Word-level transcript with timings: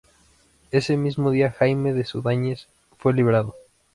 Ese 0.71 0.97
mismo 0.97 1.29
día 1.29 1.51
Jaime 1.51 1.93
de 1.93 2.05
Zudáñez 2.05 2.65
fue 2.97 3.13
liberado. 3.13 3.53